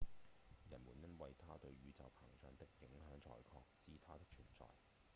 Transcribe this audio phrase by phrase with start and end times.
[0.67, 4.65] 人們因為它對宇宙膨脹的影響才確知它的存在